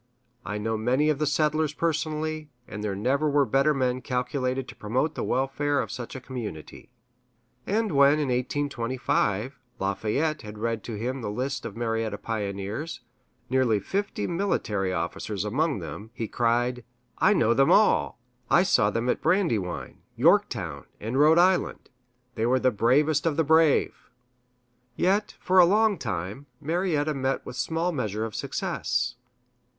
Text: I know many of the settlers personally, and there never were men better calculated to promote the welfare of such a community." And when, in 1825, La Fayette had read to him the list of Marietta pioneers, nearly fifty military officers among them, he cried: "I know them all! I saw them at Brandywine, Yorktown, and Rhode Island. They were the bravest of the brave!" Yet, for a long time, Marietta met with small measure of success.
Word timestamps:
I 0.43 0.57
know 0.57 0.77
many 0.79 1.09
of 1.09 1.19
the 1.19 1.27
settlers 1.27 1.75
personally, 1.75 2.49
and 2.67 2.83
there 2.83 2.95
never 2.95 3.29
were 3.29 3.45
men 3.45 3.51
better 3.51 4.01
calculated 4.01 4.67
to 4.69 4.75
promote 4.75 5.13
the 5.13 5.23
welfare 5.23 5.79
of 5.79 5.91
such 5.91 6.15
a 6.15 6.19
community." 6.19 6.89
And 7.67 7.91
when, 7.91 8.13
in 8.13 8.29
1825, 8.29 9.59
La 9.77 9.93
Fayette 9.93 10.41
had 10.41 10.57
read 10.57 10.83
to 10.85 10.95
him 10.95 11.21
the 11.21 11.29
list 11.29 11.67
of 11.67 11.77
Marietta 11.77 12.17
pioneers, 12.17 13.01
nearly 13.47 13.79
fifty 13.79 14.25
military 14.25 14.91
officers 14.91 15.45
among 15.45 15.77
them, 15.77 16.09
he 16.15 16.27
cried: 16.27 16.83
"I 17.19 17.33
know 17.35 17.53
them 17.53 17.71
all! 17.71 18.19
I 18.49 18.63
saw 18.63 18.89
them 18.89 19.07
at 19.07 19.21
Brandywine, 19.21 19.99
Yorktown, 20.15 20.85
and 20.99 21.19
Rhode 21.19 21.37
Island. 21.37 21.91
They 22.33 22.47
were 22.47 22.57
the 22.59 22.71
bravest 22.71 23.27
of 23.27 23.37
the 23.37 23.43
brave!" 23.43 24.09
Yet, 24.95 25.35
for 25.39 25.59
a 25.59 25.65
long 25.65 25.99
time, 25.99 26.47
Marietta 26.59 27.13
met 27.13 27.45
with 27.45 27.55
small 27.55 27.91
measure 27.91 28.25
of 28.25 28.33
success. 28.33 29.13